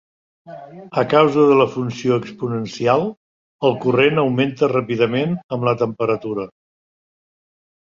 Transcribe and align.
A 1.01 1.01
causa 1.11 1.43
de 1.51 1.57
la 1.59 1.67
funció 1.73 2.17
exponencial 2.21 3.05
el 3.71 3.77
corrent 3.85 4.23
augmenta 4.23 4.73
ràpidament 4.73 5.39
amb 5.59 5.69
la 5.71 5.77
temperatura. 5.85 6.51